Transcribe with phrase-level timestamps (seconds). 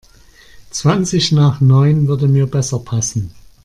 [0.71, 3.35] Zwanzig nach neun würde mir besser passen.